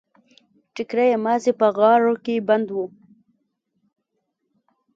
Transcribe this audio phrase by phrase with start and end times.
[0.75, 2.77] ټکری يې مازې په غاړه کې بند و.